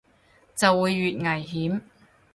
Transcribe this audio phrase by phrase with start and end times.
[0.55, 1.81] 就會越危險